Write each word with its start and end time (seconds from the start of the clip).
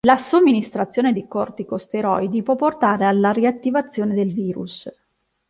La 0.03 0.17
somministrazione 0.17 1.13
di 1.13 1.27
corticosteroidi 1.27 2.41
può 2.41 2.55
portare 2.55 3.05
alla 3.05 3.29
riattivazione 3.31 4.15
del 4.15 4.33
virus. 4.33 4.89